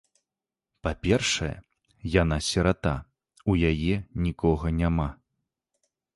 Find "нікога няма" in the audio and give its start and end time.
4.27-5.09